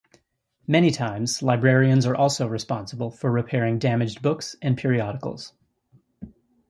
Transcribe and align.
Many 0.65 0.89
times, 0.89 1.43
librarians 1.43 2.07
are 2.07 2.15
also 2.15 2.47
responsible 2.47 3.11
for 3.11 3.29
repairing 3.31 3.77
damaged 3.77 4.23
books 4.23 4.55
and 4.59 4.75
periodicals. 4.75 5.53